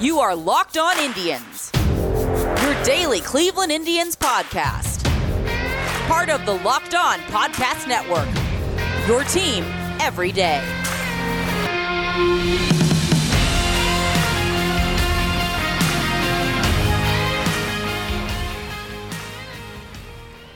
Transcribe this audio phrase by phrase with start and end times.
[0.00, 5.04] You are Locked On Indians, your daily Cleveland Indians podcast.
[6.08, 8.26] Part of the Locked On Podcast Network,
[9.06, 9.62] your team
[10.00, 10.60] every day.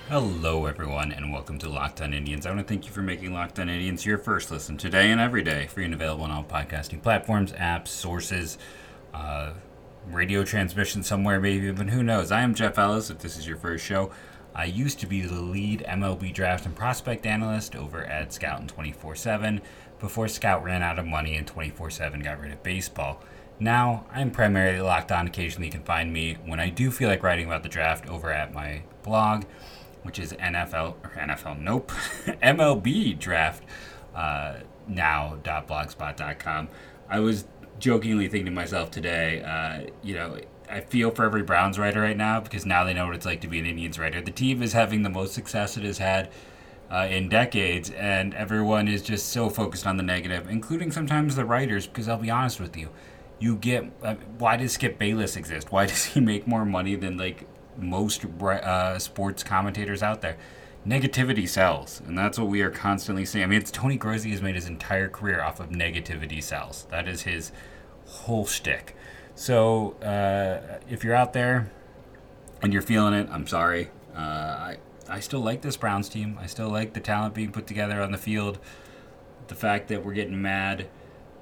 [0.09, 2.45] Hello, everyone, and welcome to Locked On Indians.
[2.45, 5.21] I want to thank you for making Locked On Indians your first listen today and
[5.21, 8.59] every day, free and available on all podcasting platforms, apps, sources,
[9.15, 9.53] uh,
[10.11, 12.33] radio transmission somewhere, maybe even who knows.
[12.33, 13.11] I am Jeff Ellis.
[13.11, 14.11] If this is your first show,
[14.55, 18.69] I used to be the lead MLB draft and prospect analyst over at Scout and
[18.69, 19.61] 24 7
[19.99, 23.23] before Scout ran out of money and 24 7 got rid of baseball.
[23.61, 25.27] Now, I'm primarily locked on.
[25.27, 28.33] Occasionally, you can find me when I do feel like writing about the draft over
[28.33, 29.45] at my blog
[30.03, 31.91] which is NFL or NFL, nope,
[32.27, 33.63] MLB draft
[34.15, 34.55] uh,
[34.87, 36.69] now.blogspot.com.
[37.11, 37.45] I was
[37.79, 40.39] jokingly thinking to myself today, uh, you know,
[40.71, 43.41] I feel for every Browns writer right now because now they know what it's like
[43.43, 44.21] to be an Indians writer.
[44.21, 46.31] The team is having the most success it has had
[46.91, 51.45] uh, in decades, and everyone is just so focused on the negative, including sometimes the
[51.45, 51.87] writers.
[51.87, 52.91] Because I'll be honest with you,
[53.39, 55.73] you get uh, why does Skip Bayless exist?
[55.73, 57.47] Why does he make more money than like
[57.79, 60.37] most uh, sports commentators out there.
[60.89, 63.45] Negativity sells, and that's what we are constantly seeing.
[63.45, 66.87] I mean, it's Tony Grossi has made his entire career off of negativity sells.
[66.91, 67.53] That is his
[68.07, 68.97] whole shtick.
[69.35, 71.71] So uh, if you're out there
[72.63, 73.91] and you're feeling it, I'm sorry.
[74.17, 74.77] Uh, I
[75.09, 76.39] I still like this Browns team.
[76.41, 78.59] I still like the talent being put together on the field.
[79.49, 80.89] The fact that we're getting mad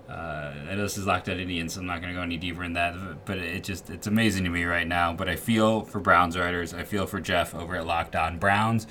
[0.08, 2.36] uh, I know this is locked on Indians, so I'm not going to go any
[2.36, 3.24] deeper in that.
[3.24, 5.12] But it just it's amazing to me right now.
[5.12, 6.72] But I feel for Browns writers.
[6.72, 8.86] I feel for Jeff over at Locked On Browns.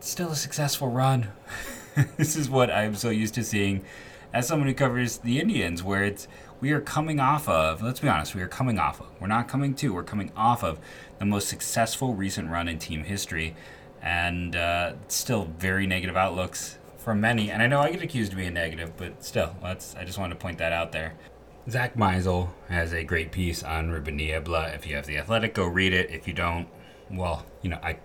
[0.00, 1.28] Still a successful run.
[2.16, 3.84] this is what I'm so used to seeing
[4.32, 6.26] as someone who covers the Indians, where it's
[6.58, 7.82] we are coming off of.
[7.82, 9.08] Let's be honest, we are coming off of.
[9.20, 9.92] We're not coming to.
[9.92, 10.78] We're coming off of
[11.18, 13.54] the most successful recent run in team history,
[14.00, 18.38] and uh, still very negative outlooks from many, and I know I get accused of
[18.38, 19.94] being negative, but still, let's.
[19.96, 21.12] I just want to point that out there.
[21.68, 24.68] Zach Meisel has a great piece on Ruben Niebla.
[24.68, 26.10] If you have the Athletic, go read it.
[26.10, 26.68] If you don't,
[27.10, 27.98] well, you know, I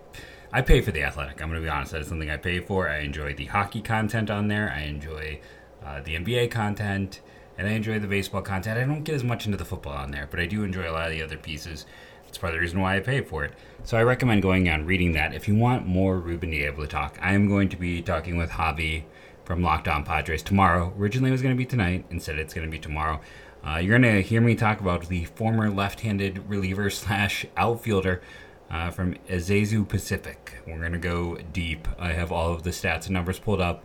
[0.56, 1.42] I pay for the Athletic.
[1.42, 1.92] I'm going to be honest.
[1.92, 2.88] That is something I pay for.
[2.88, 4.72] I enjoy the hockey content on there.
[4.74, 5.38] I enjoy
[5.84, 7.20] uh, the NBA content,
[7.58, 8.78] and I enjoy the baseball content.
[8.78, 10.92] I don't get as much into the football on there, but I do enjoy a
[10.92, 11.84] lot of the other pieces.
[12.24, 13.52] That's part of the reason why I pay for it.
[13.84, 15.34] So I recommend going and reading that.
[15.34, 19.02] If you want more Ruben Niebla talk, I am going to be talking with Javi
[19.44, 20.94] from Locked On Padres tomorrow.
[20.96, 22.06] Originally it was going to be tonight.
[22.08, 23.20] Instead, it's going to be tomorrow.
[23.62, 28.22] Uh, you're going to hear me talk about the former left-handed reliever slash outfielder
[28.70, 30.54] uh, from Azusa Pacific.
[30.66, 31.88] We're going to go deep.
[31.98, 33.84] I have all of the stats and numbers pulled up.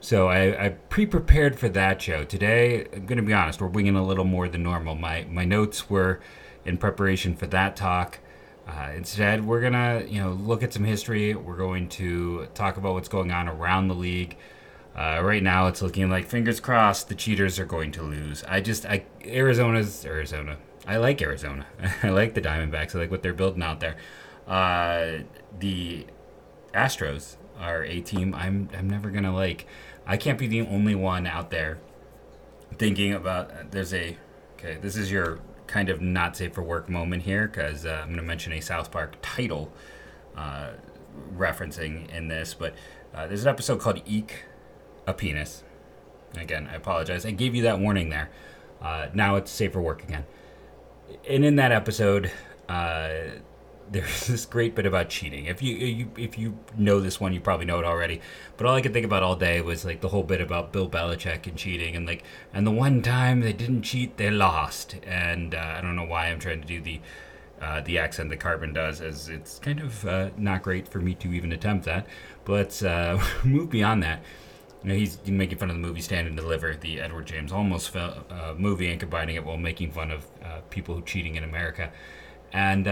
[0.00, 2.24] So I, I pre-prepared for that show.
[2.24, 4.94] Today, I'm going to be honest, we're winging a little more than normal.
[4.94, 6.20] My, my notes were
[6.64, 8.18] in preparation for that talk.
[8.66, 11.34] Uh, instead, we're gonna you know look at some history.
[11.34, 14.36] We're going to talk about what's going on around the league.
[14.96, 18.42] Uh, right now, it's looking like fingers crossed the cheaters are going to lose.
[18.44, 20.56] I just I Arizona's Arizona.
[20.86, 21.66] I like Arizona.
[22.02, 22.94] I like the Diamondbacks.
[22.94, 23.96] I like what they're building out there.
[24.46, 25.24] Uh,
[25.58, 26.06] the
[26.74, 29.66] Astros are a team I'm I'm never gonna like.
[30.06, 31.78] I can't be the only one out there
[32.76, 33.70] thinking about.
[33.70, 34.16] There's a
[34.58, 34.76] okay.
[34.80, 38.22] This is your kind of not safe for work moment here because uh, I'm to
[38.22, 39.72] mention a South Park title
[40.36, 40.70] uh,
[41.36, 42.74] referencing in this, but
[43.14, 44.44] uh, there's an episode called Eek
[45.06, 45.62] a Penis.
[46.36, 47.24] Again, I apologize.
[47.24, 48.30] I gave you that warning there.
[48.82, 50.24] Uh, now it's safe for work again.
[51.28, 52.30] And in that episode,
[52.68, 53.08] uh,
[53.90, 55.46] there's this great bit about cheating.
[55.46, 58.20] If you, you if you know this one, you probably know it already.
[58.56, 60.88] But all I could think about all day was like the whole bit about Bill
[60.88, 62.22] Belichick and cheating, and like
[62.52, 64.96] and the one time they didn't cheat, they lost.
[65.04, 67.00] And uh, I don't know why I'm trying to do the
[67.60, 71.14] uh, the accent that Cartman does, as it's kind of uh, not great for me
[71.14, 72.06] to even attempt that.
[72.44, 74.22] But uh, move beyond that.
[74.84, 77.96] You know, he's making fun of the movie Stand and Deliver, the Edward James Olmos
[77.96, 81.90] uh, movie, and combining it while making fun of uh, people cheating in America.
[82.52, 82.86] And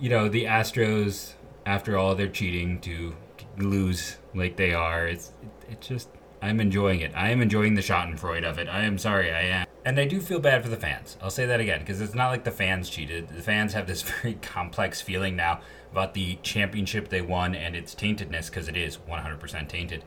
[0.00, 1.34] you know, the Astros,
[1.64, 3.14] after all their cheating, to
[3.56, 6.08] lose like they are, it's it, it just
[6.42, 7.12] I'm enjoying it.
[7.14, 8.68] I am enjoying the Schadenfreude of it.
[8.68, 9.66] I am sorry, I am.
[9.86, 11.16] And I do feel bad for the fans.
[11.22, 13.28] I'll say that again because it's not like the fans cheated.
[13.28, 15.60] The fans have this very complex feeling now
[15.90, 20.04] about the championship they won and its taintedness because it is 100% tainted.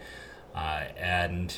[0.57, 1.56] Uh, and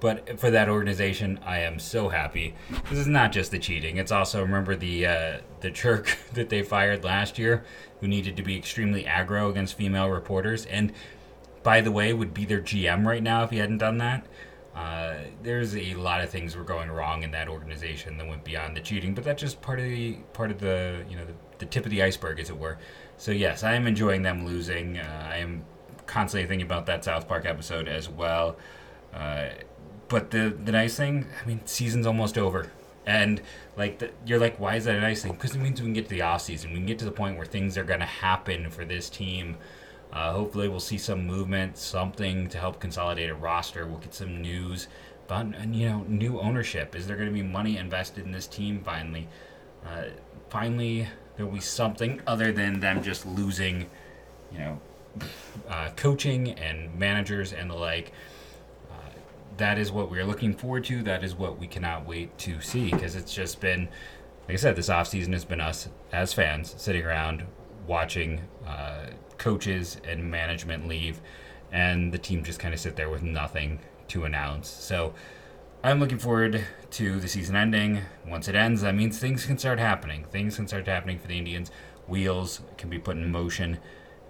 [0.00, 2.54] but for that organization, I am so happy.
[2.90, 6.62] This is not just the cheating; it's also remember the uh, the jerk that they
[6.62, 7.64] fired last year,
[8.00, 10.92] who needed to be extremely aggro against female reporters, and
[11.62, 14.26] by the way, would be their GM right now if he hadn't done that.
[14.74, 18.76] Uh, there's a lot of things were going wrong in that organization that went beyond
[18.76, 21.66] the cheating, but that's just part of the part of the you know the, the
[21.66, 22.76] tip of the iceberg, as it were.
[23.18, 24.98] So yes, I am enjoying them losing.
[24.98, 25.64] Uh, I am
[26.16, 28.56] constantly thinking about that South Park episode as well.
[29.14, 29.48] Uh,
[30.08, 32.70] but the the nice thing, I mean, season's almost over,
[33.06, 33.40] and
[33.76, 35.32] like the, you're like, why is that a nice thing?
[35.32, 36.70] Because it means we can get to the off season.
[36.70, 39.56] We can get to the point where things are going to happen for this team
[40.12, 43.86] uh, hopefully, we'll see some movement, something to help consolidate a roster.
[43.86, 44.88] We'll get some news
[45.26, 46.94] about you know new ownership.
[46.94, 49.28] Is there going to be money invested in this team finally?
[49.84, 50.04] Uh,
[50.48, 53.90] finally, there will be something other than them just losing,
[54.52, 54.80] you know,
[55.68, 58.12] uh, coaching and managers and the like.
[58.90, 59.10] Uh,
[59.56, 61.02] that is what we're looking forward to.
[61.02, 63.88] That is what we cannot wait to see because it's just been,
[64.48, 67.44] like I said, this offseason has been us as fans sitting around
[67.86, 69.06] watching uh,
[69.38, 71.20] coaches and management leave,
[71.72, 73.78] and the team just kind of sit there with nothing
[74.08, 74.68] to announce.
[74.68, 75.14] So
[75.82, 78.02] I'm looking forward to the season ending.
[78.26, 80.24] Once it ends, that means things can start happening.
[80.30, 81.70] Things can start happening for the Indians.
[82.08, 83.78] Wheels can be put in motion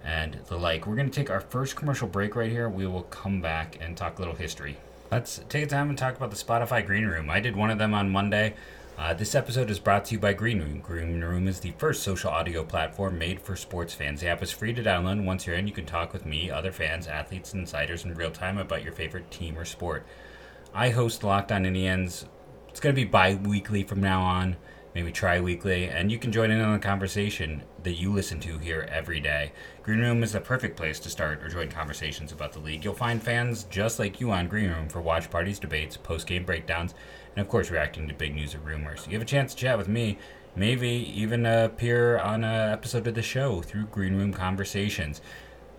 [0.06, 0.86] and the like.
[0.86, 2.68] We're going to take our first commercial break right here.
[2.68, 4.78] We will come back and talk a little history.
[5.10, 7.28] Let's take a time and talk about the Spotify Green Room.
[7.28, 8.54] I did one of them on Monday.
[8.96, 10.80] Uh, this episode is brought to you by Green Room.
[10.80, 14.20] Green Room is the first social audio platform made for sports fans.
[14.20, 15.22] The app is free to download.
[15.24, 18.30] Once you're in, you can talk with me, other fans, athletes, and insiders in real
[18.30, 20.06] time about your favorite team or sport.
[20.72, 22.26] I host Locked On Indians.
[22.68, 24.56] It's going to be bi weekly from now on,
[24.96, 28.56] maybe tri weekly, and you can join in on the conversation that you listen to
[28.56, 29.52] here every day.
[29.82, 32.82] Green Room is the perfect place to start or join conversations about the league.
[32.82, 36.46] You'll find fans just like you on Green Room for watch parties, debates, post game
[36.46, 36.94] breakdowns
[37.36, 39.06] and of course reacting to big news or rumors.
[39.06, 40.16] You have a chance to chat with me,
[40.56, 45.20] maybe even appear on an episode of the show through Green Room Conversations.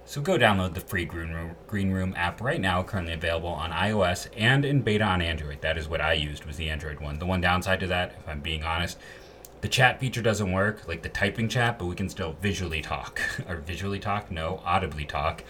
[0.07, 3.71] So go download the free Green Room, Green Room app right now, currently available on
[3.71, 5.59] iOS and in beta on Android.
[5.59, 7.19] That is what I used was the Android one.
[7.19, 8.97] The one downside to that, if I'm being honest,
[9.59, 13.19] the chat feature doesn't work, like the typing chat, but we can still visually talk.
[13.49, 14.31] or visually talk?
[14.31, 15.43] No, audibly talk.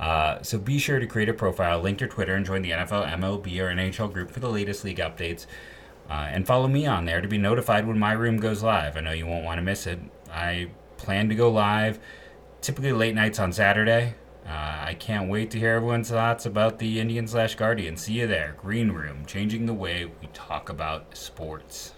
[0.00, 3.12] Uh, so be sure to create a profile, link your Twitter, and join the NFL,
[3.14, 5.44] MLB, or NHL group for the latest league updates.
[6.08, 8.96] Uh, and follow me on there to be notified when my room goes live.
[8.96, 9.98] I know you won't want to miss it.
[10.32, 12.00] I plan to go live
[12.60, 14.14] typically late nights on Saturday.
[14.46, 17.96] Uh, I can't wait to hear everyone's thoughts about the Indian slash Guardian.
[17.96, 18.56] See you there.
[18.58, 21.92] Green Room, changing the way we talk about sports.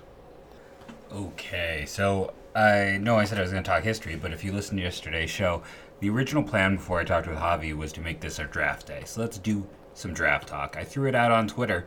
[1.12, 4.52] Okay, so I know I said I was going to talk history, but if you
[4.52, 5.62] listened to yesterday's show,
[6.00, 9.02] the original plan before I talked with Javi was to make this our draft day.
[9.04, 10.76] So let's do some draft talk.
[10.76, 11.86] I threw it out on Twitter.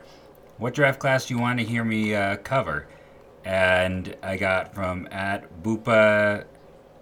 [0.57, 2.87] What draft class do you want to hear me uh, cover?
[3.43, 6.45] And I got from at Bupa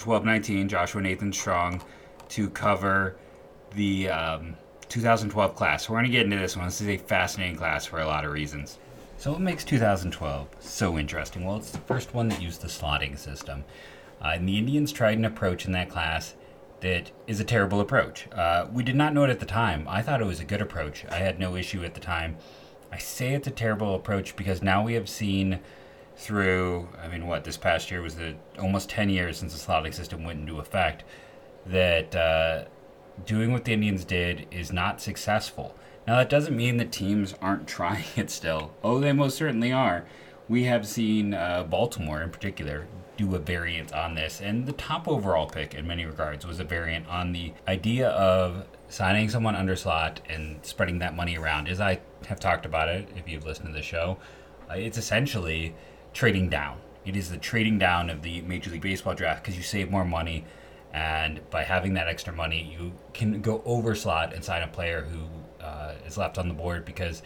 [0.05, 1.83] 1219, Joshua Nathan Strong,
[2.29, 3.17] to cover
[3.75, 4.55] the um,
[4.89, 5.89] 2012 class.
[5.89, 6.65] We're going to get into this one.
[6.65, 8.77] This is a fascinating class for a lot of reasons.
[9.17, 11.45] So, what makes 2012 so interesting?
[11.45, 13.63] Well, it's the first one that used the slotting system.
[14.21, 16.35] Uh, and the Indians tried an approach in that class
[16.81, 18.27] that is a terrible approach.
[18.31, 19.85] Uh, we did not know it at the time.
[19.87, 21.05] I thought it was a good approach.
[21.09, 22.37] I had no issue at the time.
[22.91, 25.59] I say it's a terrible approach because now we have seen
[26.21, 29.93] through, I mean, what, this past year was the almost 10 years since the slotting
[29.93, 31.03] system went into effect,
[31.65, 32.65] that uh,
[33.25, 35.75] doing what the Indians did is not successful.
[36.07, 38.71] Now, that doesn't mean that teams aren't trying it still.
[38.83, 40.05] Oh, they most certainly are.
[40.47, 44.41] We have seen uh, Baltimore in particular do a variant on this.
[44.41, 48.67] And the top overall pick, in many regards, was a variant on the idea of
[48.89, 51.67] signing someone under slot and spreading that money around.
[51.67, 54.17] As I have talked about it, if you've listened to the show,
[54.69, 55.73] uh, it's essentially
[56.13, 56.79] trading down.
[57.05, 60.05] It is the trading down of the Major League Baseball draft because you save more
[60.05, 60.45] money.
[60.93, 65.01] And by having that extra money, you can go over slot and sign a player
[65.01, 67.23] who uh, is left on the board because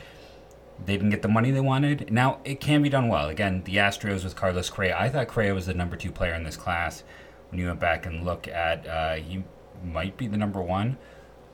[0.84, 2.12] they didn't get the money they wanted.
[2.12, 3.28] Now it can be done well.
[3.28, 4.96] Again, the Astros with Carlos Correa.
[4.98, 7.04] I thought Correa was the number two player in this class.
[7.50, 9.44] When you went back and look at, uh, he
[9.84, 10.98] might be the number one,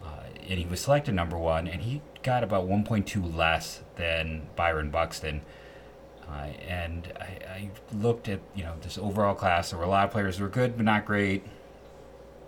[0.03, 4.89] uh, and he was selected number one, and he got about 1.2 less than Byron
[4.89, 5.41] Buxton.
[6.31, 9.71] Uh, and I, I, looked at you know this overall class.
[9.71, 11.43] There were a lot of players who were good but not great.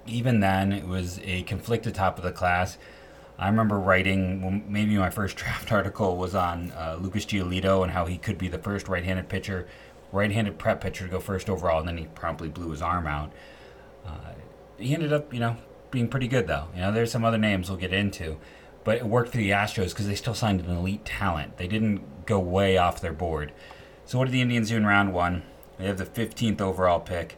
[0.08, 2.78] Even then, it was a conflicted top of the class.
[3.38, 7.92] I remember writing well, maybe my first draft article was on uh, Lucas Giolito and
[7.92, 9.68] how he could be the first right-handed pitcher,
[10.12, 13.32] right-handed prep pitcher to go first overall, and then he promptly blew his arm out.
[14.06, 14.34] Uh,
[14.78, 15.58] he ended up, you know,
[15.92, 16.68] being pretty good though.
[16.74, 18.38] You know, there's some other names we'll get into,
[18.84, 21.58] but it worked for the Astros because they still signed an elite talent.
[21.58, 23.52] They didn't go way off their board.
[24.06, 25.44] So what did the Indians do in round one?
[25.78, 27.38] They have the 15th overall pick,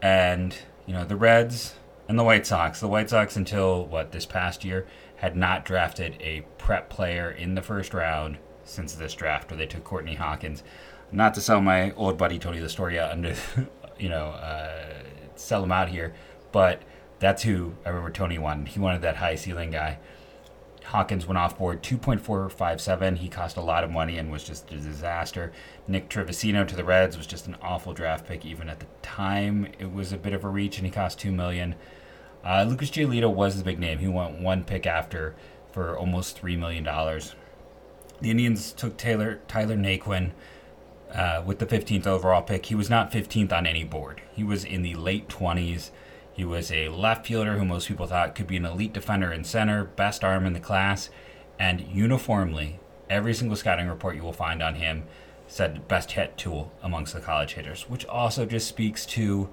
[0.00, 1.74] and you know the Reds
[2.08, 2.80] and the White Sox.
[2.80, 7.54] The White Sox until what this past year had not drafted a prep player in
[7.54, 10.62] the first round since this draft where they took Courtney Hawkins.
[11.12, 13.34] Not to sell my old buddy Tony La Storia under,
[13.98, 14.94] you know, uh,
[15.36, 16.14] sell him out here,
[16.52, 16.82] but
[17.18, 18.68] that's who I remember Tony wanted.
[18.68, 19.98] He wanted that high ceiling guy.
[20.86, 23.18] Hawkins went off board 2.457.
[23.18, 25.52] He cost a lot of money and was just a disaster.
[25.88, 28.46] Nick Travieso to the Reds was just an awful draft pick.
[28.46, 31.32] Even at the time, it was a bit of a reach, and he cost two
[31.32, 31.74] million.
[32.44, 33.98] Uh, Lucas Giolito was the big name.
[33.98, 35.34] He went one pick after
[35.72, 37.34] for almost three million dollars.
[38.20, 40.30] The Indians took Taylor Tyler Naquin
[41.12, 42.66] uh, with the 15th overall pick.
[42.66, 44.22] He was not 15th on any board.
[44.32, 45.90] He was in the late 20s.
[46.36, 49.42] He was a left fielder who most people thought could be an elite defender in
[49.42, 51.08] center, best arm in the class,
[51.58, 52.78] and uniformly,
[53.08, 55.04] every single scouting report you will find on him
[55.46, 59.48] said best hit tool amongst the college hitters, which also just speaks to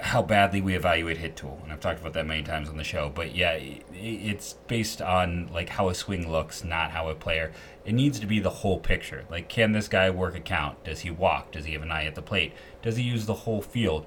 [0.00, 1.60] how badly we evaluate hit tool.
[1.62, 3.12] And I've talked about that many times on the show.
[3.14, 3.56] But yeah,
[3.92, 7.52] it's based on like how a swing looks, not how a player.
[7.84, 9.24] It needs to be the whole picture.
[9.30, 10.82] Like, can this guy work a count?
[10.82, 11.52] Does he walk?
[11.52, 12.54] Does he have an eye at the plate?
[12.82, 14.06] Does he use the whole field?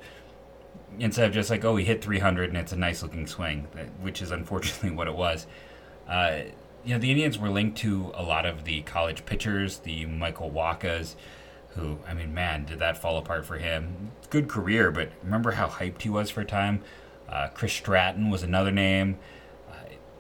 [1.00, 3.68] Instead of just like, oh, he hit 300 and it's a nice looking swing,
[4.02, 5.48] which is unfortunately what it was.
[6.08, 6.40] Uh,
[6.84, 10.50] you know, the Indians were linked to a lot of the college pitchers, the Michael
[10.50, 11.16] Wachas,
[11.76, 14.12] who, I mean, man, did that fall apart for him.
[14.30, 16.82] Good career, but remember how hyped he was for a time?
[17.30, 19.18] Uh, Chris Stratton was another name.
[19.70, 19.74] Uh,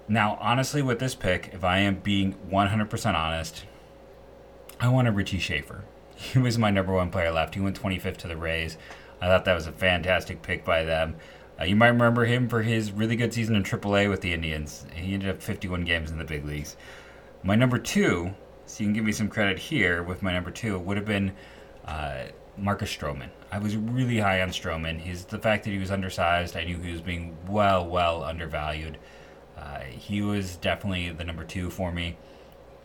[0.08, 3.64] now, honestly, with this pick, if I am being 100% honest,
[4.80, 5.84] I want a Richie Shaffer.
[6.18, 7.54] He was my number one player left.
[7.54, 8.76] He went 25th to the Rays.
[9.22, 11.16] I thought that was a fantastic pick by them.
[11.60, 14.86] Uh, you might remember him for his really good season in AAA with the Indians.
[14.94, 16.78] He ended up 51 games in the big leagues.
[17.44, 18.34] My number two,
[18.66, 21.32] so you can give me some credit here with my number two, would have been
[21.86, 22.26] uh,
[22.58, 23.30] Marcus Stroman.
[23.52, 25.00] I was really high on Stroman.
[25.00, 28.98] His the fact that he was undersized, I knew he was being well, well undervalued.
[29.58, 32.18] Uh, he was definitely the number two for me,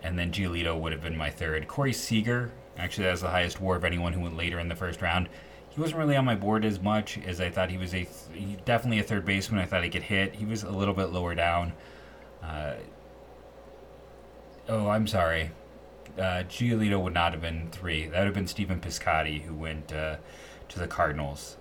[0.03, 1.69] and then Giolito would have been my third.
[1.69, 5.03] Corey Seager, actually, was the highest WAR of anyone who went later in the first
[5.03, 5.29] round
[5.75, 8.65] he wasn't really on my board as much as I thought he was a th-
[8.67, 9.59] definitely a third baseman.
[9.59, 10.35] I thought he could hit.
[10.35, 11.73] He was a little bit lower down.
[12.43, 12.75] Uh,
[14.69, 15.53] oh, I'm sorry.
[16.19, 18.07] Uh, Giolito would not have been three.
[18.07, 20.17] That would have been Stephen Piscotty who went uh,
[20.69, 21.57] to the Cardinals.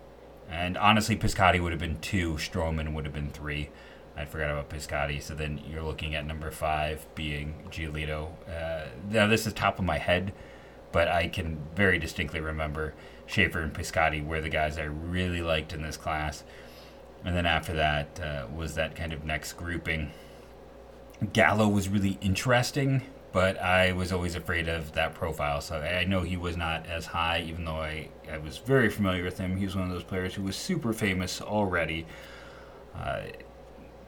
[0.50, 2.34] And honestly, Piscotty would have been two.
[2.34, 3.70] Stroman would have been three.
[4.18, 5.22] I forgot about Piscotty.
[5.22, 8.32] So then you're looking at number five being Giolito.
[8.46, 10.34] Uh, now this is top of my head,
[10.92, 12.94] but I can very distinctly remember
[13.32, 16.44] Shaffer and Piscotty were the guys I really liked in this class.
[17.24, 20.12] And then after that uh, was that kind of next grouping.
[21.32, 25.62] Gallo was really interesting, but I was always afraid of that profile.
[25.62, 29.24] So I know he was not as high, even though I, I was very familiar
[29.24, 29.56] with him.
[29.56, 32.08] He was one of those players who was super famous already.
[32.94, 33.22] Uh,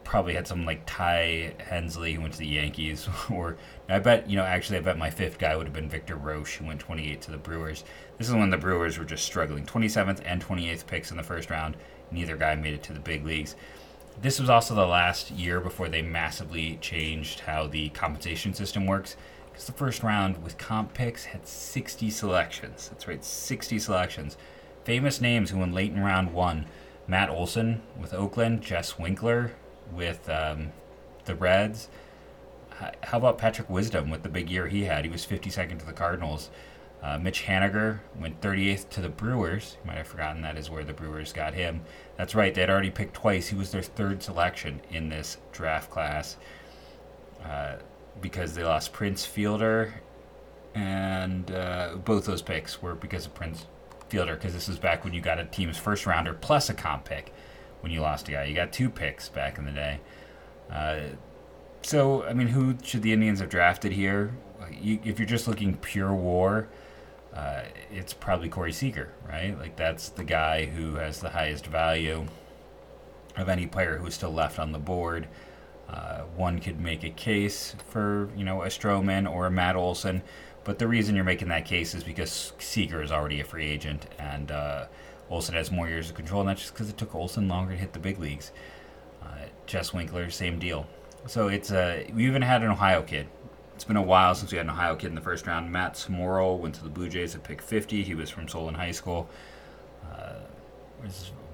[0.04, 3.58] probably had some like Ty Hensley who went to the Yankees, or
[3.90, 6.58] I bet you know actually I bet my fifth guy would have been Victor Roache
[6.58, 7.84] who went 28 to the Brewers.
[8.18, 9.66] This is when the Brewers were just struggling.
[9.66, 11.78] 27th and 28th picks in the first round.
[12.12, 13.56] Neither guy made it to the big leagues.
[14.22, 19.16] This was also the last year before they massively changed how the compensation system works.
[19.52, 22.90] Because the first round with comp picks had 60 selections.
[22.90, 24.38] That's right, 60 selections.
[24.84, 26.66] Famous names who went late in round one
[27.08, 29.52] Matt Olson with Oakland, Jess Winker
[29.96, 30.72] with um,
[31.26, 31.90] the Reds.
[33.04, 35.06] How about Patrick Wisdom with the big year he had?
[35.06, 36.50] He was 52nd to the Cardinals.
[37.04, 39.78] Uh, Mitch Haniger went 38th to the Brewers.
[39.82, 41.82] You might have forgotten that is where the Brewers got him.
[42.18, 43.48] That's right, they had already picked twice.
[43.48, 46.38] He was their third selection in this draft class
[47.44, 47.76] uh,
[48.22, 49.94] because they lost Prince Fielder,
[50.74, 53.68] and uh, both those picks were because of Prince
[54.08, 57.04] Fielder, because this was back when you got a team's first rounder plus a comp
[57.04, 57.34] pick
[57.84, 58.46] when you lost a guy.
[58.46, 60.00] You got two picks back in the day.
[60.72, 61.00] Uh,
[61.82, 64.34] so, I mean, who should the Indians have drafted here?
[64.72, 66.70] You, if you're just looking pure war,
[67.36, 69.60] uh, it's probably Corey Seager, right?
[69.60, 72.26] Like that's the guy who has the highest value
[73.36, 75.28] of any player who's still left on the board.
[75.90, 80.24] Uh, one could make a case for you know a Stroman or a Matt Olson,
[80.64, 84.06] but the reason you're making that case is because Seager is already a free agent
[84.18, 84.86] and uh,
[85.30, 87.78] Olson has more years of control, and that's just because it took Olson longer to
[87.78, 88.52] hit the big leagues.
[89.24, 89.28] Uh,
[89.66, 90.86] Jess Winker, same deal.
[91.28, 93.28] So it's uh, we even had an Ohio kid
[93.76, 95.72] it's been a while since we had an Ohio kid in the first round.
[95.72, 98.04] Matt Smoral went to the Blue Jays at pick 50.
[98.04, 99.30] He was from Solon High School.
[100.10, 100.36] Uh,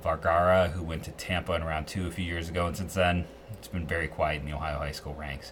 [0.04, 3.26] Vergara, who went to Tampa in round two a few years ago, and since then,
[3.54, 5.52] it's been very quiet in the Ohio high school ranks.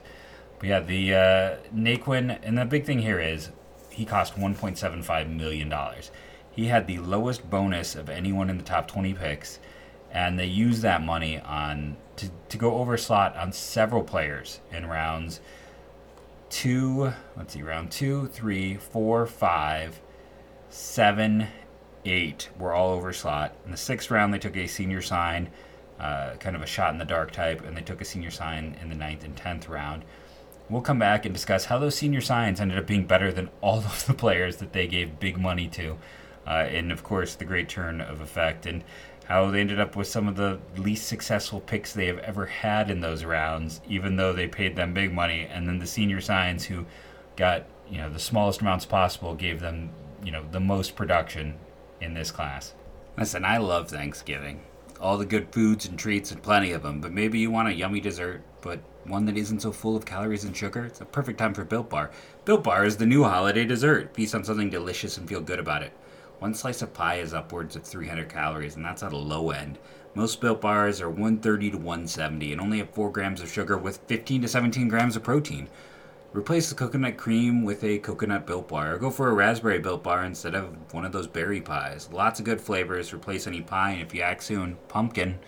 [0.59, 3.49] But yeah, the uh, Naquin, and the big thing here is
[3.89, 5.73] he cost $1.75 million.
[6.57, 9.59] He had the lowest bonus of anyone in the top 20 picks,
[10.11, 14.87] and they used that money on to, to go over slot on several players in
[14.87, 15.39] rounds
[16.49, 20.01] two, let's see, round two, three, four, five,
[20.69, 21.47] seven,
[22.05, 23.55] eight were all over slot.
[23.65, 25.49] In the sixth round, they took a senior sign,
[25.99, 28.77] uh, kind of a shot in the dark type, and they took a senior sign
[28.81, 30.03] in the ninth and tenth round.
[30.69, 33.77] We'll come back and discuss how those senior signs ended up being better than all
[33.77, 35.97] of the players that they gave big money to.
[36.47, 38.83] Uh, and of course, the great turn of effect, and
[39.25, 42.89] how they ended up with some of the least successful picks they have ever had
[42.89, 45.45] in those rounds, even though they paid them big money.
[45.51, 46.85] And then the senior signs who
[47.35, 49.89] got you know the smallest amounts possible gave them
[50.23, 51.55] you know the most production
[51.99, 52.73] in this class.
[53.17, 54.61] Listen, I love Thanksgiving.
[54.99, 57.73] All the good foods and treats and plenty of them, but maybe you want a
[57.73, 60.85] yummy dessert, but one that isn't so full of calories and sugar?
[60.85, 62.11] It's a perfect time for Built Bar.
[62.45, 64.13] Built Bar is the new holiday dessert.
[64.13, 65.93] Feast on something delicious and feel good about it.
[66.39, 69.79] One slice of pie is upwards of 300 calories, and that's at a low end.
[70.13, 73.97] Most built bars are 130 to 170 and only have 4 grams of sugar with
[74.05, 75.67] 15 to 17 grams of protein.
[76.33, 80.03] Replace the coconut cream with a coconut built bar, or go for a raspberry built
[80.03, 82.09] bar instead of one of those berry pies.
[82.11, 83.13] Lots of good flavors.
[83.13, 85.39] Replace any pie, and if you act soon, pumpkin.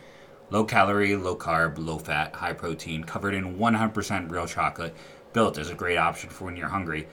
[0.49, 4.95] Low calorie, low carb, low fat, high protein, covered in 100% real chocolate.
[5.33, 7.07] Built is a great option for when you're hungry.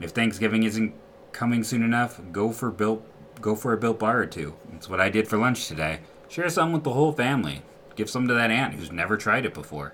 [0.00, 0.92] If Thanksgiving isn't
[1.32, 3.06] coming soon enough, go for built
[3.42, 4.54] go for a built bar or two.
[4.70, 6.00] That's what I did for lunch today.
[6.28, 7.62] Share some with the whole family.
[7.96, 9.92] Give some to that aunt who's never tried it before.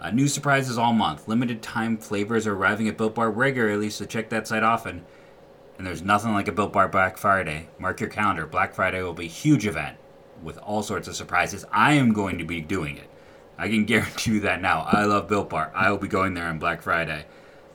[0.00, 1.28] Uh, new surprises all month.
[1.28, 5.04] Limited time flavors are arriving at Built Bar regularly, so check that site often.
[5.78, 7.68] And there's nothing like a Built Bar Black Friday.
[7.78, 8.46] Mark your calendar.
[8.46, 9.96] Black Friday will be a huge event
[10.42, 11.64] with all sorts of surprises.
[11.70, 13.08] I am going to be doing it.
[13.58, 14.80] I can guarantee you that now.
[14.90, 15.70] I love Built Bar.
[15.74, 17.26] I will be going there on Black Friday.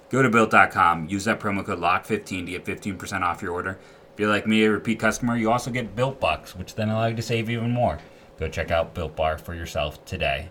[0.09, 3.79] Go to built.com, use that promo code LOCK15 to get 15% off your order.
[4.21, 7.15] You're like me, a repeat customer, you also get Built Bucks, which then allow you
[7.15, 7.97] to save even more.
[8.37, 10.49] Go check out Built Bar for yourself today.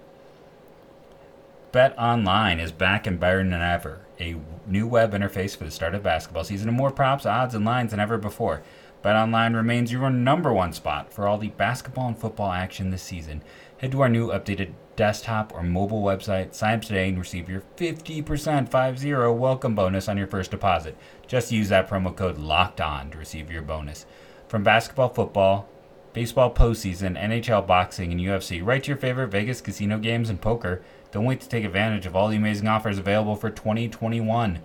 [1.71, 4.01] Bet Online is back and better than ever.
[4.19, 4.35] A
[4.67, 7.93] new web interface for the start of basketball season and more props, odds, and lines
[7.93, 8.61] than ever before.
[9.03, 13.05] Bet Online remains your number one spot for all the basketball and football action this
[13.05, 13.41] season.
[13.79, 17.63] Head to our new updated desktop or mobile website, sign up today, and receive your
[17.79, 20.95] 50% 50 welcome bonus on your first deposit.
[21.27, 24.05] Just use that promo code LOCKED ON to receive your bonus.
[24.47, 25.67] From basketball, football,
[26.13, 30.83] baseball postseason, NHL boxing, and UFC, right to your favorite Vegas casino games and poker.
[31.13, 34.61] Don't wait to take advantage of all the amazing offers available for 2021.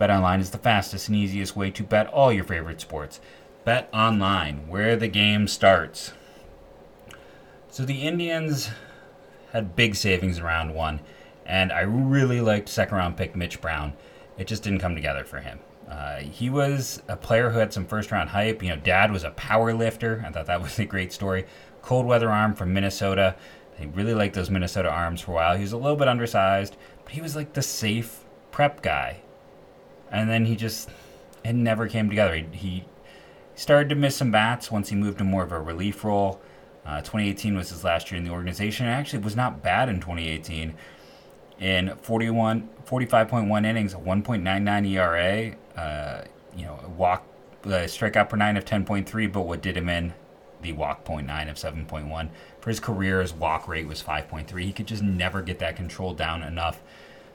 [0.00, 3.20] BetOnline is the fastest and easiest way to bet all your favorite sports.
[3.66, 6.14] Bet Online, where the game starts.
[7.68, 8.70] So the Indians
[9.52, 11.00] had big savings in round one,
[11.46, 13.94] and I really liked second round pick Mitch Brown.
[14.38, 15.58] It just didn't come together for him.
[15.88, 18.62] Uh, he was a player who had some first round hype.
[18.62, 20.24] You know, dad was a power lifter.
[20.26, 21.46] I thought that was a great story.
[21.82, 23.34] Cold weather arm from Minnesota.
[23.76, 25.56] He really liked those Minnesota arms for a while.
[25.56, 29.22] He was a little bit undersized, but he was like the safe prep guy.
[30.12, 30.90] And then he just,
[31.44, 32.34] it never came together.
[32.34, 32.84] He, he
[33.54, 36.40] started to miss some bats once he moved to more of a relief role.
[36.84, 38.86] Uh, 2018 was his last year in the organization.
[38.86, 40.74] It actually was not bad in 2018.
[41.58, 46.24] In 41, 45.1 innings, 1.99 ERA, uh,
[46.56, 47.26] you know, walk,
[47.64, 50.14] uh, strikeout per nine of 10.3, but what did him in?
[50.62, 52.30] The walk point nine of 7.1.
[52.60, 54.62] For his career, his walk rate was 5.3.
[54.62, 56.82] He could just never get that control down enough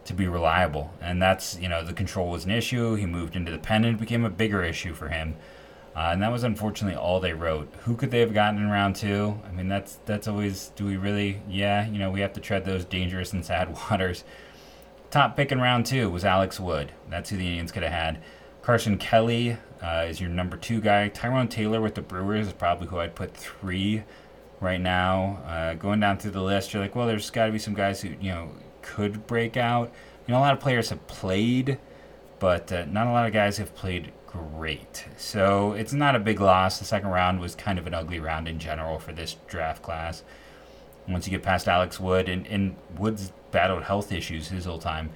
[0.06, 0.94] to be reliable.
[1.02, 2.96] And that's, you know, the control was an issue.
[2.96, 5.36] He moved into the pennant, became a bigger issue for him.
[5.96, 7.72] Uh, and that was unfortunately all they wrote.
[7.84, 9.40] Who could they have gotten in round two?
[9.48, 10.72] I mean, that's that's always.
[10.76, 11.42] Do we really?
[11.48, 14.26] Yeah, you know, we have to tread those dangerous and sad waters.
[15.10, 16.92] Top pick in round two was Alex Wood.
[17.10, 18.22] That's who the Indians could have had.
[18.62, 21.08] Carson Kelly uh, is your number two guy.
[21.08, 24.04] Tyrone Taylor with the Brewers is probably who I'd put three
[24.60, 25.40] right now.
[25.46, 28.02] Uh, going down through the list, you're like, well, there's got to be some guys
[28.02, 28.50] who you know
[28.82, 29.94] could break out.
[30.28, 31.78] You know, a lot of players have played,
[32.40, 35.06] but uh, not a lot of guys have played great.
[35.18, 36.80] So it's not a big loss.
[36.80, 40.24] The second round was kind of an ugly round in general for this draft class.
[41.08, 45.12] Once you get past Alex Wood, and, and Wood's battled health issues his whole time.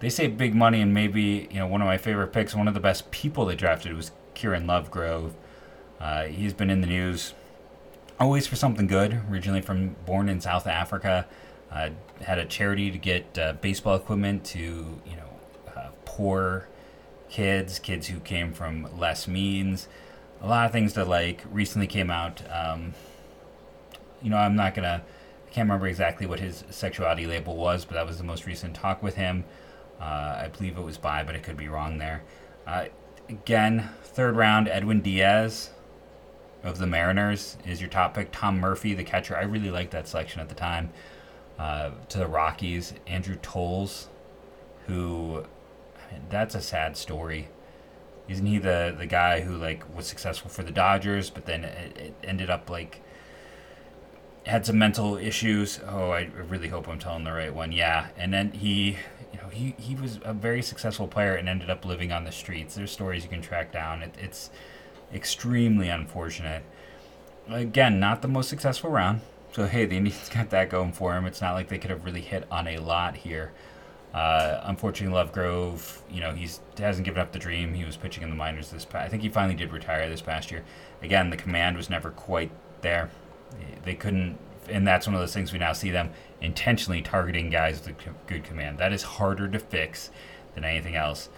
[0.00, 2.74] They say big money, and maybe you know one of my favorite picks, one of
[2.74, 5.32] the best people they drafted was Kieran Lovegrove.
[5.98, 7.34] Uh, he's been in the news
[8.18, 9.20] always for something good.
[9.30, 11.26] Originally from born in South Africa,
[11.72, 11.90] uh,
[12.22, 15.30] had a charity to get uh, baseball equipment to you know
[15.76, 16.68] uh, poor
[17.30, 19.88] kids, kids who came from less means.
[20.42, 22.42] A lot of things that like recently came out.
[22.50, 22.94] Um,
[24.22, 25.02] you know, I'm not gonna.
[25.46, 28.74] I can't remember exactly what his sexuality label was, but that was the most recent
[28.74, 29.44] talk with him.
[30.00, 32.22] Uh, I believe it was bi, but it could be wrong there.
[32.66, 32.86] Uh,
[33.28, 35.70] again, third round, Edwin Diaz
[36.62, 38.30] of the Mariners is your top pick.
[38.32, 39.36] Tom Murphy, the catcher.
[39.36, 40.90] I really liked that selection at the time.
[41.58, 44.08] Uh, to the Rockies, Andrew Toles,
[44.86, 45.44] who
[46.28, 47.48] that's a sad story.
[48.28, 51.96] Isn't he the the guy who like was successful for the Dodgers, but then it,
[51.96, 53.02] it ended up like
[54.46, 55.80] had some mental issues.
[55.86, 57.72] Oh, I really hope I'm telling the right one.
[57.72, 58.96] Yeah, and then he,
[59.32, 62.32] you know, he he was a very successful player and ended up living on the
[62.32, 62.74] streets.
[62.74, 64.02] There's stories you can track down.
[64.02, 64.50] It, it's
[65.12, 66.62] extremely unfortunate.
[67.48, 69.20] Again, not the most successful round.
[69.52, 71.26] So hey, the Indians got that going for him.
[71.26, 73.52] It's not like they could have really hit on a lot here.
[74.12, 77.74] Uh, unfortunately, Lovegrove, you know, he's hasn't given up the dream.
[77.74, 79.06] He was pitching in the minors this past.
[79.06, 80.64] I think he finally did retire this past year.
[81.02, 83.10] Again, the command was never quite there.
[83.84, 87.82] They couldn't, and that's one of those things we now see them intentionally targeting guys
[87.86, 87.96] with
[88.26, 88.78] good command.
[88.78, 90.10] That is harder to fix
[90.54, 91.28] than anything else.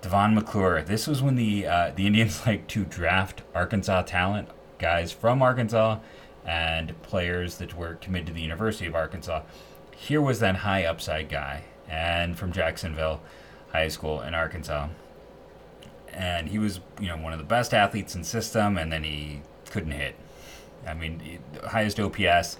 [0.00, 0.82] D'vone McClure.
[0.82, 5.98] This was when the uh, the Indians like to draft Arkansas talent, guys from Arkansas,
[6.46, 9.42] and players that were committed to the University of Arkansas.
[9.94, 13.20] Here was that high upside guy and from Jacksonville
[13.72, 14.88] High School in Arkansas.
[16.12, 19.42] And he was, you know, one of the best athletes in system, and then he
[19.70, 20.14] couldn't hit.
[20.86, 22.58] I mean, highest OPS.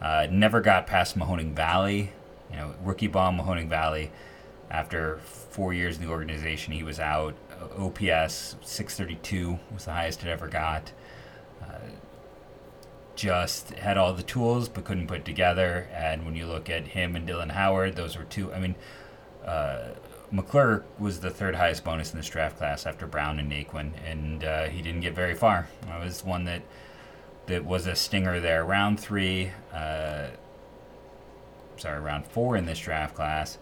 [0.00, 2.12] Uh, never got past Mahoning Valley.
[2.50, 4.10] You know, rookie ball Mahoning Valley.
[4.70, 7.34] After four years in the organization, he was out.
[7.78, 10.92] OPS 632 was the highest it ever got.
[13.14, 15.88] Just had all the tools but couldn't put together.
[15.92, 18.52] And when you look at him and Dylan Howard, those were two.
[18.52, 18.74] I mean,
[19.44, 19.88] uh,
[20.30, 24.42] McClure was the third highest bonus in this draft class after Brown and Naquin, and
[24.42, 25.68] uh, he didn't get very far.
[25.82, 26.62] It was one that
[27.46, 28.64] that was a stinger there.
[28.64, 30.28] Round three, uh,
[31.76, 33.58] sorry, round four in this draft class.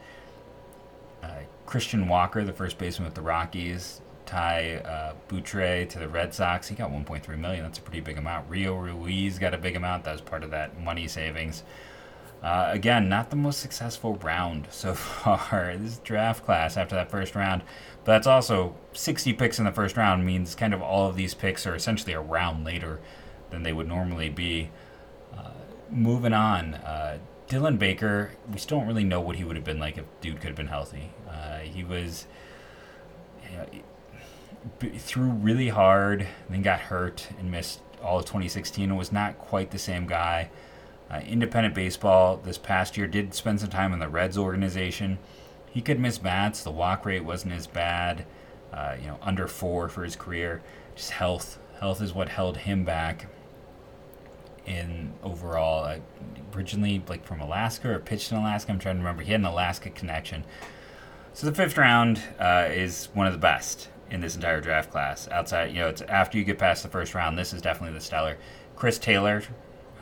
[1.22, 6.32] Uh, Christian Walker, the first baseman with the Rockies, Ty uh, Buttrey to the Red
[6.32, 6.68] Sox.
[6.68, 7.64] He got 1.3 million.
[7.64, 8.48] That's a pretty big amount.
[8.48, 10.04] Rio Ruiz got a big amount.
[10.04, 11.64] That was part of that money savings.
[12.40, 15.76] Uh, again, not the most successful round so far.
[15.76, 17.62] This draft class after that first round,
[18.04, 21.34] but that's also 60 picks in the first round means kind of all of these
[21.34, 23.00] picks are essentially a round later
[23.50, 24.70] than they would normally be.
[25.36, 25.50] Uh,
[25.90, 28.30] moving on, uh, Dylan Baker.
[28.52, 30.56] We still don't really know what he would have been like if dude could have
[30.56, 31.10] been healthy.
[31.28, 32.28] Uh, he was.
[33.50, 33.66] You know,
[34.98, 39.70] threw really hard, then got hurt and missed all of 2016 and was not quite
[39.70, 40.50] the same guy.
[41.10, 45.18] Uh, independent baseball this past year did spend some time in the Reds organization.
[45.68, 46.62] He could miss bats.
[46.62, 48.26] The walk rate wasn't as bad.
[48.72, 50.62] Uh, you know, under four for his career.
[50.94, 51.58] Just health.
[51.80, 53.26] Health is what held him back.
[54.66, 55.98] In overall, uh,
[56.54, 58.70] originally like from Alaska or pitched in Alaska.
[58.70, 59.22] I'm trying to remember.
[59.22, 60.44] He had an Alaska connection.
[61.32, 65.28] So the fifth round uh, is one of the best in this entire draft class.
[65.28, 67.38] Outside, you know, it's after you get past the first round.
[67.38, 68.36] This is definitely the stellar.
[68.76, 69.42] Chris Taylor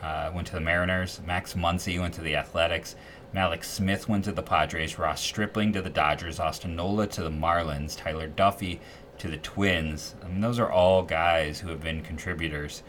[0.02, 1.20] uh, went to the Mariners.
[1.26, 2.96] Max Muncy went to the Athletics.
[3.34, 4.98] Mallex Smith went to the Padres.
[4.98, 6.40] Ross Stripling to the Dodgers.
[6.40, 7.96] Austin Nola to the Marlins.
[7.96, 8.80] Tyler Duffey
[9.18, 10.14] to the Twins.
[10.24, 12.82] I mean, those are all guys who have been contributors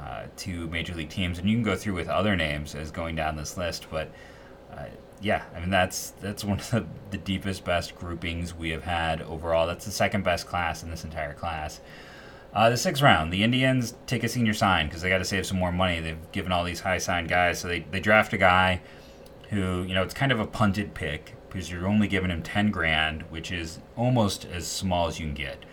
[0.00, 3.16] uh, to major league teams, and you can go through with other names as going
[3.16, 4.10] down this list, but.
[4.72, 4.84] Uh,
[5.20, 9.66] yeah, I mean that's that's one of the, deepest, best groupings we have had overall.
[9.66, 11.80] That's the second best class in this entire class.
[12.52, 15.46] Uh, the sixth round, the Indians take a senior sign because they got to save
[15.46, 16.00] some more money.
[16.00, 18.80] They've given all these high signed guys, so they, they draft a guy
[19.50, 22.70] who you know it's kind of a punted pick because you're only giving him ten
[22.70, 25.64] grand, which is almost as small as you can get.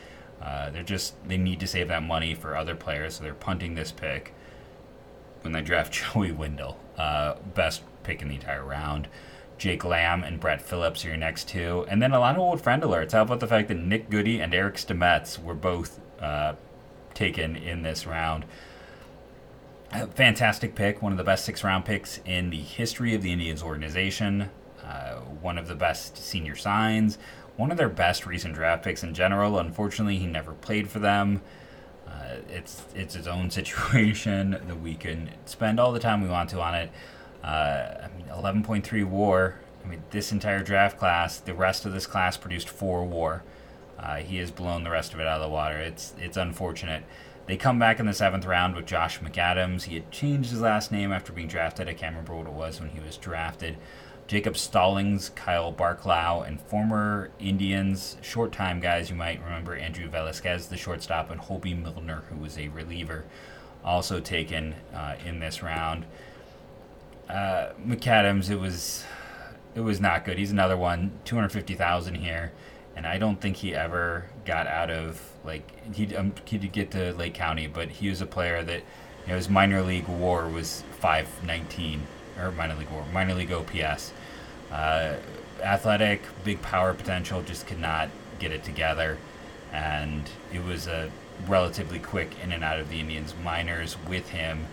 [0.41, 3.75] Uh, they're just they need to save that money for other players, so they're punting
[3.75, 4.33] this pick
[5.41, 9.07] when they draft Joey Wendle, uh, best pick in the entire round.
[9.57, 11.85] Jake Lamb and Brett Phillips are your next two.
[11.89, 13.11] And then a lot of old friend alerts.
[13.11, 16.53] How about the fact that Nick Goody and Eric Stamets were both uh,
[17.13, 18.45] taken in this round?
[19.91, 23.31] A fantastic pick, one of the best six round picks in the history of the
[23.31, 24.49] Indians organization.
[24.83, 27.17] Uh, one of the best senior signs,
[27.57, 29.59] one of their best recent draft picks in general.
[29.59, 31.41] Unfortunately, he never played for them.
[32.07, 36.49] Uh, it's it's its own situation that we can spend all the time we want
[36.49, 36.89] to on it.
[37.43, 39.59] Uh, I mean, 11.3 WAR.
[39.83, 43.43] I mean, this entire draft class, the rest of this class produced four WAR.
[43.97, 45.77] Uh, he has blown the rest of it out of the water.
[45.77, 47.03] It's it's unfortunate.
[47.47, 49.83] They come back in the seventh round with Josh McAdams.
[49.83, 51.87] He had changed his last name after being drafted.
[51.87, 53.77] I can't remember what it was when he was drafted.
[54.27, 60.67] Jacob Stallings, Kyle Barraclough, and former Indians short time guys you might remember Andrew Velazquez,
[60.67, 63.23] the shortstop, and Hoby Milner, who was a reliever,
[63.85, 66.05] also taken uh, in this round
[67.29, 69.03] uh, McAdams, it was
[69.75, 70.37] it was not good.
[70.37, 72.51] He's another one, two hundred fifty thousand here,
[72.95, 76.91] and I don't think he ever got out of like he um, he did get
[76.91, 78.81] to Lake County, but he was a player that
[79.25, 82.07] you know his minor league WAR was five nineteen
[82.39, 84.13] or minor league WAR, minor league OPS.
[84.71, 85.15] Uh,
[85.61, 88.09] athletic, big power potential, just could not
[88.39, 89.17] get it together.
[89.71, 91.11] And it was a
[91.47, 94.67] relatively quick in and out of the Indians minors with him.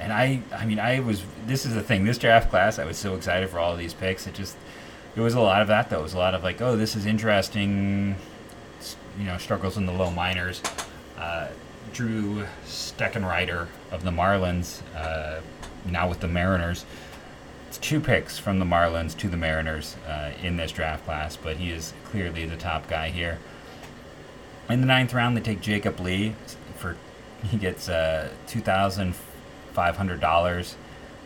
[0.00, 1.22] And I, I mean, I was.
[1.46, 2.04] This is the thing.
[2.04, 4.26] This draft class, I was so excited for all of these picks.
[4.26, 4.56] It just,
[5.14, 6.00] it was a lot of that though.
[6.00, 8.16] It was a lot of like, oh, this is interesting.
[9.18, 10.60] You know, struggles in the low minors.
[11.16, 11.48] Uh,
[11.92, 15.40] Drew Steckenrider of the Marlins, uh,
[15.84, 16.84] now with the Mariners.
[17.68, 21.56] It's two picks from the Marlins to the Mariners uh, in this draft class, but
[21.56, 23.38] he is clearly the top guy here.
[24.68, 26.34] In the ninth round, they take Jacob Lee
[26.76, 26.96] for
[27.44, 28.60] he gets uh, two
[29.74, 30.76] thousand five hundred dollars.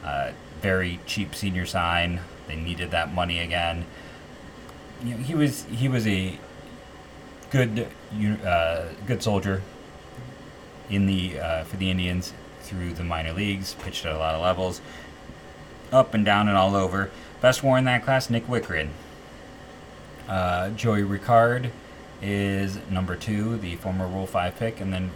[0.05, 2.21] Uh, very cheap senior sign.
[2.47, 3.85] They needed that money again.
[5.05, 6.39] You know, he was he was a
[7.51, 7.89] good
[8.45, 9.63] uh, good soldier
[10.91, 12.33] in the uh, for the Indians
[12.63, 13.75] through the minor leagues.
[13.75, 14.81] Pitched at a lot of levels,
[15.93, 17.11] up and down and all over.
[17.41, 18.89] Best war in that class, Nick Wittgren.
[20.29, 21.71] Uh, Joey Rickard
[22.21, 24.81] is number two, the former Rule 5 pick.
[24.81, 25.11] And then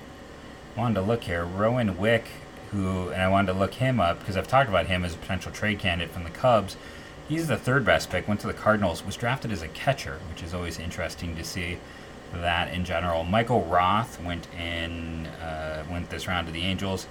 [0.76, 2.28] wanted to look here, Rowan Wick,
[2.72, 5.18] who, and I wanted to look him up because I've talked about him as a
[5.18, 6.76] potential trade candidate from the Cubs.
[7.28, 10.42] He's the third best pick, went to the Cardinals, was drafted as a catcher, which
[10.42, 11.78] is always interesting to see
[12.34, 13.24] that in general.
[13.24, 17.06] Michael Roth went in, uh, went this round to the Angels.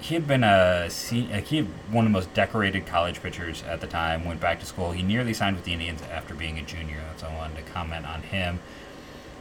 [0.00, 3.86] He had been a he had one of the most decorated college pitchers at the
[3.86, 4.24] time.
[4.24, 4.92] Went back to school.
[4.92, 7.00] He nearly signed with the Indians after being a junior.
[7.16, 8.60] So I wanted to comment on him.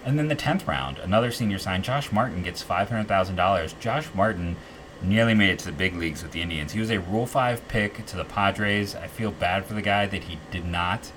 [0.06, 3.80] And then the 10th round, another senior sign, Josh Martin gets $500,000.
[3.80, 4.58] Josh Martin
[5.04, 6.72] nearly made it to the big leagues with the Indians.
[6.72, 8.96] He was a Rule 5 pick to the Padres.
[8.96, 11.12] I feel bad for the guy that he did not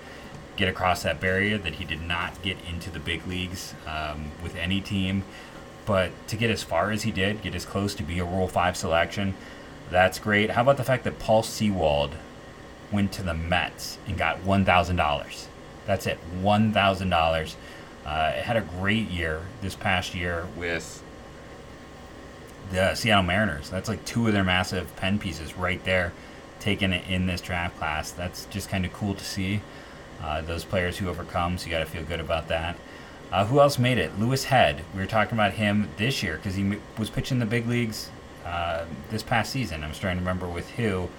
[0.57, 4.57] get across that barrier, that he did not get into the big leagues um, with
[4.57, 5.25] any team.
[5.85, 8.49] But to get as far as he did, get as close to be a Rule
[8.49, 9.35] 5 selection,
[9.91, 10.51] that's great.
[10.51, 12.17] How about the fact that Paul Sewald
[12.91, 15.47] went to the Mets and got $1,000?
[15.87, 17.55] That's it, $1,000
[18.07, 21.03] uh, had a great year this past year with
[22.71, 23.71] the Seattle Mariners.
[23.71, 26.13] That's like two of their massive pen pieces right there,
[26.61, 28.11] taken in this draft class.
[28.11, 29.61] That's just kind of cool to see.
[30.23, 32.77] Uh, those players who overcome, so you got to feel good about that.
[33.31, 34.19] Uh, who else made it?
[34.19, 34.83] Louis Head.
[34.95, 38.11] We were talking about him this year because he was pitching the big leagues
[38.45, 39.85] uh, this past season.
[39.85, 41.11] I'm trying to remember with who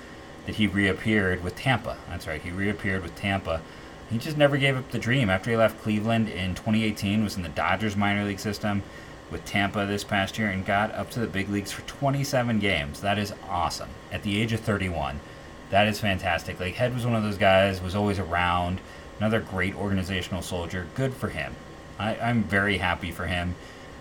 [0.45, 1.97] that he reappeared with Tampa.
[2.09, 3.61] That's right, he reappeared with Tampa
[4.09, 5.29] he just never gave up the dream.
[5.29, 8.83] After he left Cleveland in 2018, was in the Dodgers minor league system
[9.31, 13.01] with Tampa this past year and got up to the big leagues for 27 games.
[13.01, 13.89] That is awesome.
[14.11, 15.19] At the age of 31,
[15.69, 16.59] that is fantastic.
[16.59, 18.79] Like Head was one of those guys, was always around.
[19.19, 20.87] Another great organizational soldier.
[20.95, 21.55] Good for him.
[21.97, 23.55] I, am very happy for him.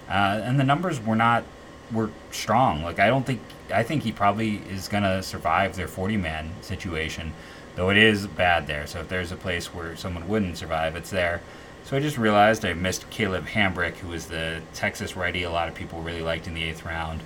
[0.08, 1.44] Uh, and the numbers were not
[1.92, 2.82] were strong.
[2.82, 3.40] Like I don't think
[3.72, 7.32] I think he probably is gonna survive their 40 man situation
[7.76, 8.86] though it is bad there.
[8.86, 11.40] So if there's a place where someone wouldn't survive, it's there.
[11.84, 15.68] So I just realized I missed Caleb Hamrick, who was the Texas righty a lot
[15.68, 17.20] of people really liked in the eighth round.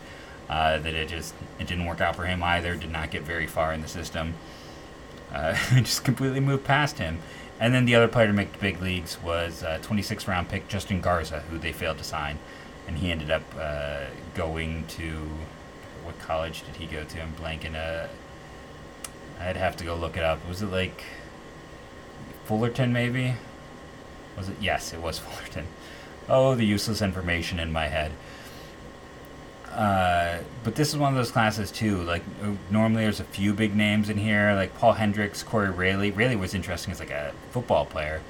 [0.51, 2.75] Uh, that it just it didn't work out for him either.
[2.75, 4.35] Did not get very far in the system.
[5.33, 7.21] Uh, just completely moved past him.
[7.61, 10.67] And then the other player to make the big leagues was uh, 26th round pick
[10.67, 12.39] Justin Garza, who they failed to sign,
[12.89, 15.29] and he ended up uh, going to
[16.03, 17.23] what college did he go to?
[17.23, 17.77] I'm blanking.
[17.77, 18.09] Uh,
[19.41, 20.47] I'd have to go look it up.
[20.47, 21.03] Was it like
[22.45, 23.35] Fullerton, maybe?
[24.37, 24.57] Was it?
[24.61, 25.67] Yes, it was Fullerton.
[26.29, 28.13] Oh, the useless information in my head.
[29.73, 32.03] Uh, but this is one of those classes too.
[32.03, 32.23] Like
[32.71, 36.11] normally, there's a few big names in here, like Paul Hendricks, Corey Raley.
[36.11, 38.21] Raley was interesting as like a football player.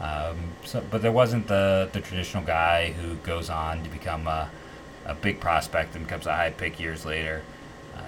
[0.00, 4.50] Um, so, but there wasn't the the traditional guy who goes on to become a,
[5.04, 7.42] a big prospect and becomes a high pick years later.
[7.96, 8.00] Uh,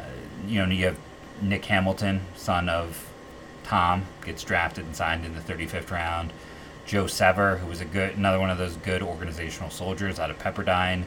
[0.46, 0.98] you know, you have
[1.42, 3.08] Nick Hamilton, son of
[3.64, 6.32] Tom, gets drafted and signed in the 35th round.
[6.86, 10.38] Joe Sever, who was a good another one of those good organizational soldiers out of
[10.38, 11.04] Pepperdine.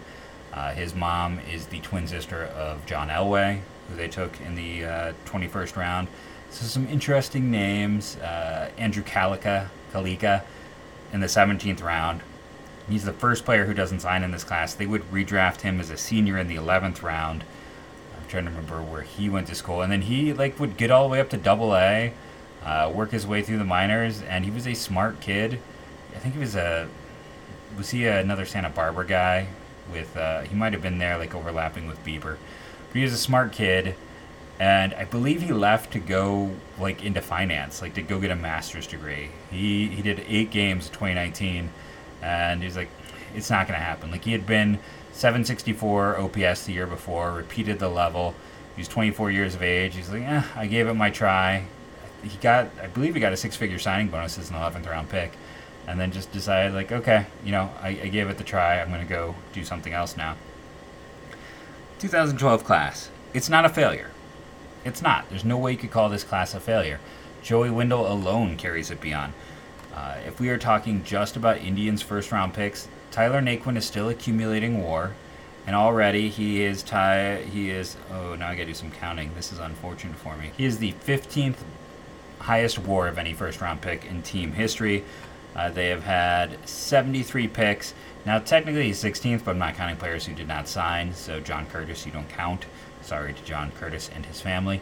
[0.54, 4.86] Uh, his mom is the twin sister of John Elway, who they took in the
[4.86, 6.08] uh, 21st round.
[6.52, 8.17] So some interesting names.
[8.17, 10.44] Uh, Andrew Calica, Calica
[11.13, 12.22] in the 17th round.
[12.89, 14.74] He's the first player who doesn't sign in this class.
[14.74, 17.44] They would redraft him as a senior in the 11th round
[18.32, 21.04] trying to remember where he went to school, and then he like would get all
[21.04, 22.13] the way up to Double A,
[22.65, 25.60] uh, work his way through the minors, and he was a smart kid.
[26.15, 26.88] I think he was a
[27.78, 29.48] was he another Santa Barbara guy
[29.91, 32.38] with uh, he might have been there like overlapping with Bieber,
[32.88, 33.96] but he was a smart kid,
[34.60, 38.36] and I believe he left to go like into finance, like to go get a
[38.36, 39.30] master's degree.
[39.50, 41.70] He he did eight games in 2019,
[42.22, 42.89] and he's like,
[43.36, 44.12] it's not gonna happen.
[44.12, 44.80] Like he had been
[45.13, 48.34] 764 OPS the year before, repeated the level.
[48.76, 49.95] He's 24 years of age.
[49.95, 51.65] He's like, eh, I gave it my try.
[52.24, 55.34] He got, I believe he got a six-figure signing bonus as an 11th round pick,
[55.88, 58.80] and then just decided like, okay, you know, I, I gave it the try.
[58.80, 60.36] I'm going to go do something else now.
[62.00, 63.10] 2012 class.
[63.34, 64.12] It's not a failure.
[64.84, 65.30] It's not.
[65.30, 67.00] There's no way you could call this class a failure.
[67.43, 69.34] Joey Wendle alone carries it beyond.
[69.93, 74.08] Uh, if we are talking just about Indians' first round picks, Tyler Naquin is still
[74.08, 75.12] accumulating WAR,
[75.67, 77.41] and already he is tie.
[77.41, 77.97] He is.
[78.10, 79.32] Oh, now I got to do some counting.
[79.36, 80.52] This is unfortunate for me.
[80.58, 81.58] He is the 15th
[82.39, 85.04] highest WAR of any first round pick in team history.
[85.54, 87.93] Uh, they have had 73 picks.
[88.26, 91.13] Now, technically, he's 16th, but I'm not counting players who did not sign.
[91.13, 92.65] So, John Curtis, you don't count.
[93.02, 94.80] Sorry to John Curtis and his family.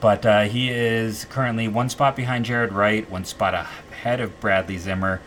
[0.00, 4.76] But uh, he is currently one spot behind Jaret Wright, one spot ahead of Bradley
[4.76, 5.22] Zimmer.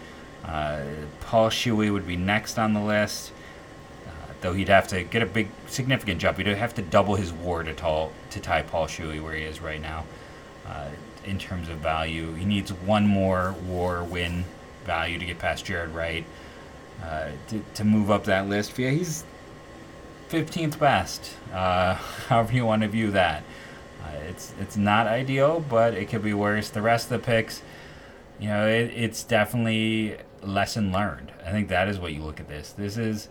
[0.46, 0.82] Uh,
[1.22, 3.32] Paul Shuey would be next on the list,
[4.08, 6.38] uh, though he'd have to get a big, significant jump.
[6.38, 9.62] He'd have to double his WAR to, tall, to tie Paul Shuey where he is
[9.62, 10.06] right now
[10.68, 10.90] uh,
[11.26, 12.34] in terms of value.
[12.34, 14.46] He needs one more WAR win
[14.86, 16.26] value to get past Jaret Wright
[17.04, 18.78] uh, to, to move up that list.
[18.78, 19.24] Yeah, he's
[20.30, 21.94] 15th best, uh,
[22.28, 23.44] however you want to view that.
[24.04, 26.70] Uh, it's it's not ideal, but it could be worse.
[26.70, 27.62] The rest of the picks,
[28.40, 31.32] you know, it, it's definitely lesson learned.
[31.46, 32.72] I think that is what you look at this.
[32.72, 33.30] This is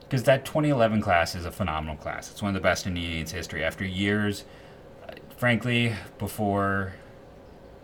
[0.00, 2.30] because that 2011 class is a phenomenal class.
[2.30, 3.62] It's one of the best in the Indians history.
[3.62, 4.44] After years,
[5.36, 6.94] frankly, before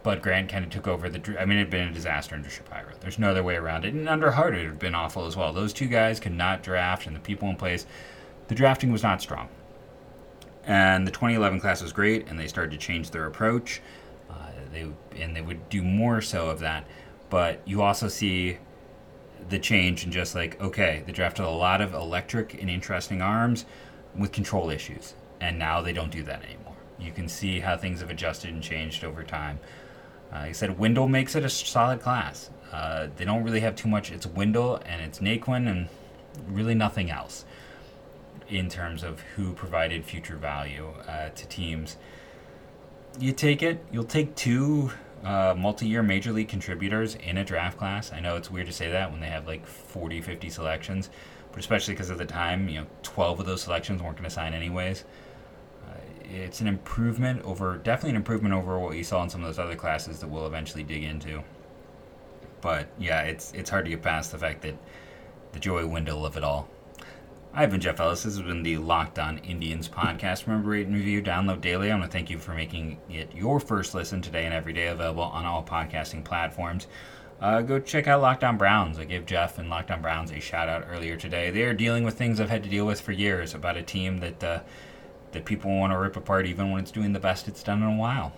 [0.03, 1.41] Brad Grant kind of took over the.
[1.41, 2.93] I mean, it had been a disaster under Shapiro.
[3.01, 3.93] There's no other way around it.
[3.93, 5.53] And under Hart, it had been awful as well.
[5.53, 7.87] Those two guys could not draft, and the people in place,
[8.47, 9.49] the drafting was not strong.
[10.65, 13.81] And the 2011 class was great, and they started to change their approach.
[14.31, 14.87] Uh, they
[15.21, 16.87] and they would do more so of that.
[17.37, 18.57] But you also see
[19.51, 23.67] the change in just like okay, they drafted a lot of electric and interesting arms
[24.17, 26.77] with control issues, and now they don't do that anymore.
[26.99, 29.59] You can see how things have adjusted and changed over time.
[30.33, 32.49] Uh, he said Wendle makes it a solid class.
[32.73, 34.11] Uh, they don't really have too much.
[34.11, 35.89] It's Wendle and it's Naquin and
[36.49, 37.45] really nothing else
[38.49, 41.99] in terms of who provided future value uh, to teams.
[43.21, 44.91] You take it, you'll take two
[45.27, 48.13] uh, multi year major league contributors in a draft class.
[48.13, 51.11] I know it's weird to say that when they have like 40, 50 selections,
[51.51, 54.31] but especially because of the time, you know, 12 of those selections weren't going to
[54.31, 55.05] sign anyways.
[55.89, 55.99] Uh,
[56.33, 59.59] it's an improvement over, definitely an improvement over what you saw in some of those
[59.59, 61.43] other classes that we'll eventually dig into.
[62.61, 64.77] But yeah, it's it's hard to get past the fact that
[65.53, 66.69] the Joey Wendle of it all
[67.59, 68.25] I've been Jeff Ellis.
[68.25, 70.47] This has been the Locked On Indians podcast.
[70.47, 71.91] Remember, rate and review, download daily.
[71.91, 74.89] I want to thank you for making it your first listen today and every day,
[74.89, 76.87] available on all podcasting platforms.
[77.41, 78.99] Uh, go check out Locked On Browns.
[78.99, 81.49] I gave Jeff and Locked On Browns a shout out earlier today.
[81.49, 84.19] They are dealing with things I've had to deal with for years about a team
[84.19, 84.61] that uh,
[85.33, 87.89] that people want to rip apart, even when it's doing the best it's done in
[87.89, 88.35] a while.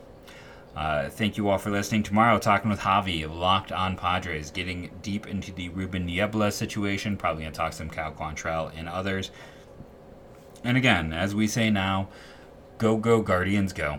[0.79, 2.05] Uh, thank you all for listening.
[2.05, 7.17] Tomorrow, talking with Javi Locked On Padres, getting deep into the Ruben Niebla situation.
[7.17, 9.33] Probably going to talk some Cal Quantrill and others.
[10.63, 12.09] And again, as we say now,
[12.79, 13.99] go, go, Guardians, go.